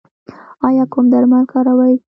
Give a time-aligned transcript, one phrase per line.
[0.67, 1.93] ایا کوم درمل کاروئ؟